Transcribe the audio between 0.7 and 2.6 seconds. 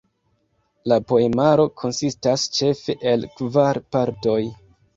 La poemaro konsistas